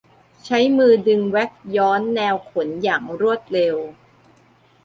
[0.45, 3.75] ใช้มือดึงแว็กซ์ย้อนแนวขนอย่างรวดเร็ว